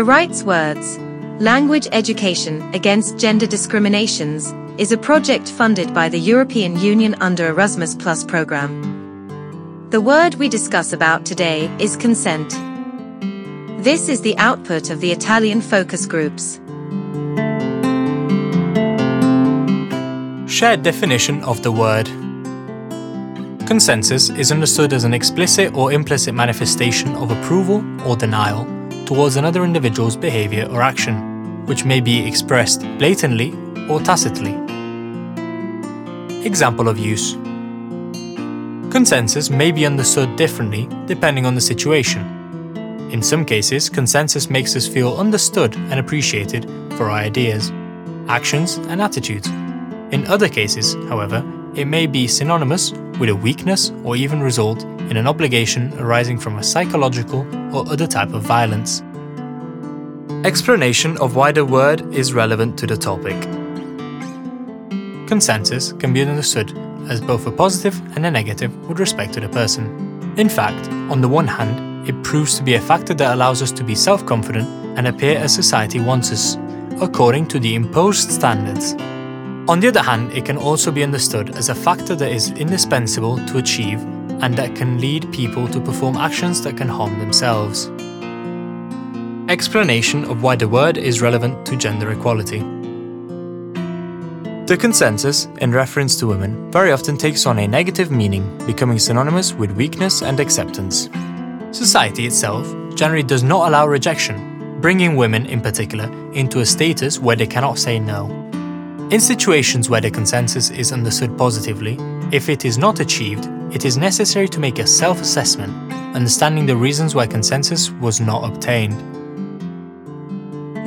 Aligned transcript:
The 0.00 0.04
Rights 0.04 0.42
Words 0.44 0.96
Language 1.40 1.86
Education 1.92 2.62
Against 2.72 3.18
Gender 3.18 3.46
Discriminations 3.46 4.50
is 4.80 4.92
a 4.92 4.96
project 4.96 5.50
funded 5.50 5.92
by 5.92 6.08
the 6.08 6.18
European 6.18 6.78
Union 6.78 7.14
under 7.20 7.48
Erasmus 7.48 7.96
Plus 7.96 8.24
program. 8.24 8.70
The 9.90 10.00
word 10.00 10.36
we 10.36 10.48
discuss 10.48 10.94
about 10.94 11.26
today 11.26 11.70
is 11.78 11.98
consent. 11.98 12.48
This 13.84 14.08
is 14.08 14.22
the 14.22 14.38
output 14.38 14.88
of 14.88 15.02
the 15.02 15.12
Italian 15.12 15.60
focus 15.60 16.06
groups. 16.06 16.58
Shared 20.50 20.82
definition 20.82 21.44
of 21.44 21.62
the 21.62 21.72
word. 21.72 22.06
Consensus 23.66 24.30
is 24.30 24.50
understood 24.50 24.94
as 24.94 25.04
an 25.04 25.12
explicit 25.12 25.74
or 25.74 25.92
implicit 25.92 26.34
manifestation 26.34 27.14
of 27.16 27.30
approval 27.30 27.84
or 28.08 28.16
denial 28.16 28.79
towards 29.10 29.34
another 29.34 29.64
individual's 29.64 30.16
behavior 30.16 30.68
or 30.70 30.82
action, 30.82 31.66
which 31.66 31.84
may 31.84 32.00
be 32.00 32.24
expressed 32.24 32.82
blatantly 32.96 33.52
or 33.88 33.98
tacitly. 33.98 34.52
Example 36.46 36.86
of 36.86 36.96
use 36.96 37.32
Consensus 38.92 39.50
may 39.50 39.72
be 39.72 39.84
understood 39.84 40.36
differently 40.36 40.88
depending 41.06 41.44
on 41.44 41.56
the 41.56 41.60
situation. 41.60 42.22
In 43.10 43.20
some 43.20 43.44
cases, 43.44 43.88
consensus 43.88 44.48
makes 44.48 44.76
us 44.76 44.86
feel 44.86 45.16
understood 45.16 45.74
and 45.74 45.98
appreciated 45.98 46.70
for 46.96 47.10
our 47.10 47.18
ideas, 47.18 47.72
actions, 48.28 48.76
and 48.76 49.02
attitudes. 49.02 49.48
In 50.12 50.24
other 50.28 50.48
cases, 50.48 50.94
however, 51.08 51.42
it 51.74 51.86
may 51.86 52.06
be 52.06 52.28
synonymous 52.28 52.92
with 53.18 53.30
a 53.30 53.34
weakness 53.34 53.90
or 54.04 54.14
even 54.14 54.40
result 54.40 54.84
in 55.10 55.16
an 55.16 55.26
obligation 55.26 55.92
arising 55.98 56.38
from 56.38 56.58
a 56.58 56.62
psychological 56.62 57.40
or 57.74 57.86
other 57.90 58.06
type 58.06 58.32
of 58.32 58.42
violence. 58.42 59.02
Explanation 60.46 61.18
of 61.18 61.34
why 61.34 61.50
the 61.50 61.64
word 61.64 62.14
is 62.14 62.32
relevant 62.32 62.78
to 62.78 62.86
the 62.86 62.96
topic. 62.96 63.38
Consensus 65.26 65.92
can 65.94 66.12
be 66.12 66.22
understood 66.22 66.76
as 67.08 67.20
both 67.20 67.46
a 67.46 67.50
positive 67.50 68.00
and 68.16 68.24
a 68.24 68.30
negative 68.30 68.74
with 68.88 69.00
respect 69.00 69.34
to 69.34 69.40
the 69.40 69.48
person. 69.48 70.34
In 70.38 70.48
fact, 70.48 70.88
on 71.10 71.20
the 71.20 71.28
one 71.28 71.46
hand, 71.46 72.08
it 72.08 72.22
proves 72.22 72.56
to 72.56 72.62
be 72.62 72.74
a 72.74 72.80
factor 72.80 73.12
that 73.14 73.34
allows 73.34 73.62
us 73.62 73.72
to 73.72 73.84
be 73.84 73.94
self 73.94 74.24
confident 74.24 74.68
and 74.96 75.08
appear 75.08 75.36
as 75.38 75.52
society 75.52 76.00
wants 76.00 76.30
us, 76.30 76.56
according 77.02 77.48
to 77.48 77.58
the 77.58 77.74
imposed 77.74 78.30
standards. 78.30 78.94
On 79.68 79.80
the 79.80 79.88
other 79.88 80.02
hand, 80.02 80.32
it 80.32 80.44
can 80.44 80.56
also 80.56 80.90
be 80.90 81.02
understood 81.02 81.56
as 81.56 81.68
a 81.68 81.74
factor 81.74 82.14
that 82.14 82.30
is 82.30 82.50
indispensable 82.52 83.36
to 83.46 83.58
achieve 83.58 84.00
and 84.42 84.56
that 84.56 84.74
can 84.74 85.00
lead 85.00 85.30
people 85.32 85.68
to 85.68 85.80
perform 85.80 86.16
actions 86.16 86.62
that 86.62 86.76
can 86.76 86.88
harm 86.88 87.18
themselves. 87.18 87.90
Explanation 89.50 90.24
of 90.24 90.42
why 90.42 90.56
the 90.56 90.68
word 90.68 90.96
is 90.96 91.20
relevant 91.20 91.66
to 91.66 91.76
gender 91.76 92.12
equality. 92.12 92.60
The 94.66 94.76
consensus, 94.78 95.46
in 95.60 95.72
reference 95.72 96.16
to 96.20 96.28
women, 96.28 96.70
very 96.70 96.92
often 96.92 97.16
takes 97.16 97.44
on 97.44 97.58
a 97.58 97.66
negative 97.66 98.12
meaning, 98.12 98.56
becoming 98.66 99.00
synonymous 99.00 99.52
with 99.52 99.72
weakness 99.72 100.22
and 100.22 100.38
acceptance. 100.38 101.08
Society 101.72 102.26
itself 102.26 102.72
generally 102.94 103.24
does 103.24 103.42
not 103.42 103.66
allow 103.68 103.88
rejection, 103.88 104.80
bringing 104.80 105.16
women 105.16 105.46
in 105.46 105.60
particular 105.60 106.04
into 106.32 106.60
a 106.60 106.66
status 106.66 107.18
where 107.18 107.34
they 107.34 107.46
cannot 107.48 107.78
say 107.78 107.98
no. 107.98 108.26
In 109.10 109.18
situations 109.18 109.90
where 109.90 110.00
the 110.00 110.10
consensus 110.10 110.70
is 110.70 110.92
understood 110.92 111.36
positively, 111.36 111.98
if 112.30 112.48
it 112.48 112.64
is 112.64 112.78
not 112.78 113.00
achieved, 113.00 113.48
it 113.72 113.84
is 113.84 113.96
necessary 113.96 114.48
to 114.48 114.60
make 114.60 114.78
a 114.78 114.86
self 114.86 115.20
assessment, 115.20 115.72
understanding 116.14 116.66
the 116.66 116.76
reasons 116.76 117.14
why 117.14 117.26
consensus 117.26 117.90
was 117.92 118.20
not 118.20 118.44
obtained. 118.44 118.98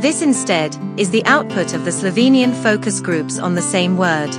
This 0.02 0.22
instead 0.22 0.78
is 0.98 1.10
the 1.10 1.26
output 1.26 1.74
of 1.74 1.86
the 1.86 1.92
Slovenian 1.92 2.54
focus 2.62 3.00
groups 3.00 3.40
on 3.40 3.56
the 3.56 3.62
same 3.62 3.96
word. 3.96 4.34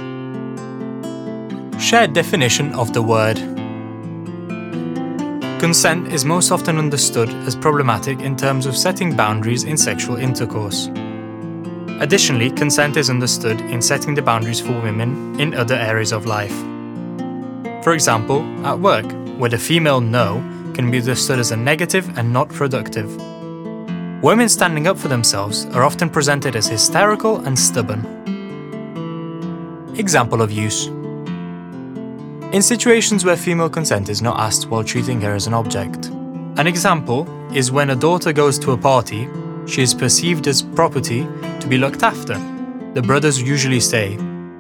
Shared 1.81 2.13
definition 2.13 2.73
of 2.75 2.93
the 2.93 3.01
word. 3.01 3.37
Consent 5.59 6.13
is 6.13 6.27
most 6.27 6.51
often 6.51 6.77
understood 6.77 7.31
as 7.47 7.57
problematic 7.57 8.21
in 8.21 8.37
terms 8.37 8.67
of 8.67 8.77
setting 8.77 9.17
boundaries 9.17 9.65
in 9.65 9.79
sexual 9.79 10.17
intercourse. 10.17 10.91
Additionally, 12.01 12.51
consent 12.51 12.99
is 12.99 13.09
understood 13.09 13.59
in 13.63 13.81
setting 13.81 14.15
the 14.15 14.21
boundaries 14.21 14.61
for 14.61 14.73
women 14.83 15.41
in 15.41 15.55
other 15.55 15.77
areas 15.77 16.13
of 16.13 16.27
life. 16.27 16.74
For 17.85 17.93
example, 17.93 18.41
at 18.65 18.79
work, 18.79 19.05
where 19.39 19.51
the 19.51 19.59
female 19.59 20.01
no 20.01 20.43
can 20.73 20.91
be 20.91 21.01
understood 21.01 21.39
as 21.39 21.51
a 21.51 21.57
negative 21.57 22.17
and 22.17 22.33
not 22.33 22.49
productive. 22.49 23.15
Women 24.23 24.49
standing 24.49 24.87
up 24.87 24.97
for 24.97 25.09
themselves 25.09 25.67
are 25.67 25.85
often 25.85 26.09
presented 26.09 26.57
as 26.57 26.67
hysterical 26.67 27.45
and 27.45 27.59
stubborn. 27.59 28.01
Example 29.99 30.41
of 30.41 30.51
use 30.51 30.87
In 32.55 32.63
situations 32.63 33.23
where 33.23 33.37
female 33.37 33.69
consent 33.69 34.09
is 34.09 34.23
not 34.23 34.41
asked 34.41 34.71
while 34.71 34.83
treating 34.83 35.21
her 35.21 35.35
as 35.35 35.47
an 35.47 35.53
object. 35.53 36.07
An 36.57 36.67
example 36.67 37.29
is 37.53 37.71
when 37.71 37.91
a 37.91 37.97
daughter 37.97 38.33
goes 38.33 38.59
to 38.61 38.73
a 38.73 38.79
party 38.79 39.29
she 39.67 39.83
is 39.83 39.93
perceived 39.93 40.47
as 40.47 40.63
property 40.63 41.27
to 41.61 41.67
be 41.69 41.77
looked 41.77 42.03
after. 42.03 42.35
The 42.95 43.03
brothers 43.03 43.43
usually 43.43 43.81
say, 43.81 44.17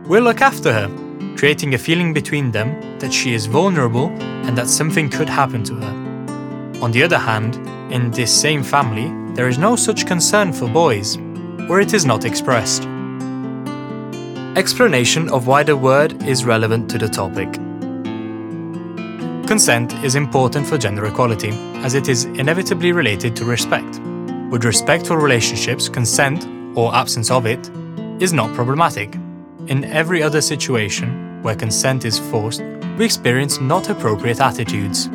We'll 0.06 0.24
look 0.24 0.42
after 0.42 0.74
her, 0.74 1.03
creating 1.44 1.74
a 1.74 1.78
feeling 1.78 2.14
between 2.14 2.50
them 2.50 2.98
that 2.98 3.12
she 3.12 3.34
is 3.34 3.44
vulnerable 3.44 4.06
and 4.46 4.56
that 4.56 4.66
something 4.66 5.10
could 5.10 5.28
happen 5.28 5.62
to 5.62 5.74
her. 5.74 6.80
On 6.80 6.90
the 6.90 7.02
other 7.02 7.18
hand, 7.18 7.56
in 7.92 8.10
this 8.12 8.32
same 8.32 8.62
family, 8.62 9.12
there 9.34 9.46
is 9.46 9.58
no 9.58 9.76
such 9.76 10.06
concern 10.06 10.54
for 10.54 10.66
boys, 10.70 11.18
or 11.68 11.82
it 11.82 11.92
is 11.92 12.06
not 12.06 12.24
expressed. 12.24 12.84
Explanation 14.56 15.28
of 15.28 15.46
why 15.46 15.62
the 15.62 15.76
word 15.76 16.22
is 16.22 16.46
relevant 16.46 16.90
to 16.92 16.96
the 16.96 17.08
topic. 17.10 17.52
Consent 19.46 19.92
is 20.02 20.14
important 20.14 20.66
for 20.66 20.78
gender 20.78 21.04
equality, 21.04 21.50
as 21.84 21.92
it 21.92 22.08
is 22.08 22.24
inevitably 22.24 22.92
related 22.92 23.36
to 23.36 23.44
respect. 23.44 24.00
With 24.50 24.64
respectful 24.64 25.18
relationships, 25.18 25.90
consent, 25.90 26.48
or 26.74 26.94
absence 26.94 27.30
of 27.30 27.44
it, 27.44 27.68
is 28.18 28.32
not 28.32 28.54
problematic. 28.54 29.14
In 29.66 29.84
every 29.84 30.22
other 30.22 30.40
situation 30.40 31.23
where 31.44 31.54
consent 31.54 32.06
is 32.06 32.18
forced, 32.18 32.62
we 32.96 33.04
experience 33.04 33.60
not 33.60 33.90
appropriate 33.90 34.40
attitudes. 34.40 35.10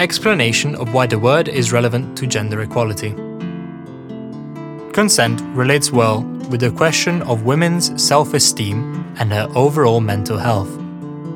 Explanation 0.00 0.74
of 0.76 0.94
why 0.94 1.06
the 1.06 1.18
word 1.18 1.48
is 1.48 1.70
relevant 1.70 2.16
to 2.16 2.26
gender 2.26 2.62
equality. 2.62 3.10
Consent 4.94 5.42
relates 5.54 5.92
well 5.92 6.22
with 6.48 6.60
the 6.60 6.70
question 6.70 7.20
of 7.22 7.44
women's 7.44 8.02
self 8.02 8.32
esteem 8.32 9.14
and 9.18 9.30
her 9.30 9.46
overall 9.54 10.00
mental 10.00 10.38
health. 10.38 10.70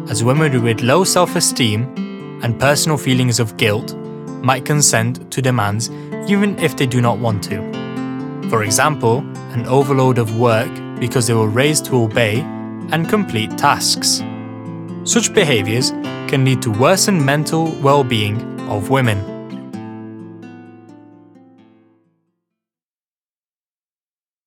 As 0.09 0.25
women 0.25 0.63
with 0.63 0.81
low 0.81 1.05
self 1.05 1.37
esteem 1.37 2.41
and 2.43 2.59
personal 2.59 2.97
feelings 2.97 3.41
of 3.41 3.59
guilt 3.59 3.95
might 4.43 4.65
consent 4.65 5.31
to 5.33 5.43
demands 5.43 5.91
even 6.27 6.59
if 6.59 6.77
they 6.79 6.87
do 6.87 7.03
not 7.03 7.19
want 7.19 7.43
to. 7.45 7.59
For 8.49 8.65
example, 8.65 9.19
an 9.53 9.67
overload 9.67 10.17
of 10.17 10.39
work 10.39 10.71
because 10.99 11.27
they 11.27 11.35
were 11.35 11.49
raised 11.49 11.85
to 11.87 12.05
obey 12.05 12.43
and 12.93 13.09
complete 13.09 13.57
tasks. 13.57 14.23
Such 15.05 15.33
behaviors 15.33 15.91
can 16.29 16.45
lead 16.45 16.63
to 16.63 16.71
worsened 16.71 17.25
mental 17.25 17.73
well 17.81 18.05
being 18.05 18.61
of 18.69 18.91
women. 18.91 19.38